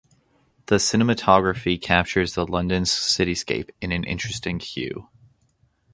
The 0.65 0.77
cinematography 0.77 1.79
captures 1.79 2.33
the 2.33 2.47
London 2.47 2.85
cityscape 2.85 3.69
in 3.81 3.91
an 3.91 4.03
interesting 4.03 4.59
hue. 4.59 5.07